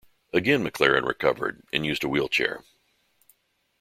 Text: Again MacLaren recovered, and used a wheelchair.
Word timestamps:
Again 0.33 0.63
MacLaren 0.63 1.05
recovered, 1.07 1.61
and 1.71 1.85
used 1.85 2.03
a 2.03 2.09
wheelchair. 2.09 2.63